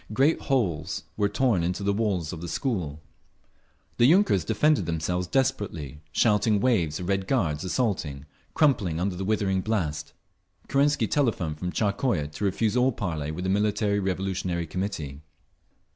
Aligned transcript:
Great 0.13 0.41
holes 0.41 1.03
were 1.15 1.29
torn 1.29 1.61
in 1.61 1.73
the 1.73 1.93
walls 1.93 2.33
of 2.33 2.41
the 2.41 2.47
school. 2.47 2.99
The 3.97 4.07
yunkers 4.07 4.43
defended 4.43 4.87
themselves 4.87 5.27
desperately; 5.27 6.01
shouting 6.11 6.59
waves 6.59 6.99
of 6.99 7.07
Red 7.07 7.27
Guards, 7.27 7.63
assaulting, 7.63 8.25
crumpled 8.55 8.99
under 8.99 9.15
the 9.15 9.23
withering 9.25 9.61
blast…. 9.61 10.13
Kerensky 10.67 11.05
telephoned 11.07 11.59
from 11.59 11.71
Tsarskoye 11.71 12.31
to 12.31 12.43
refuse 12.45 12.75
all 12.75 12.91
parley 12.91 13.29
with 13.29 13.43
the 13.43 13.51
Military 13.51 13.99
Revolutionary 13.99 14.65
Committee. 14.65 15.21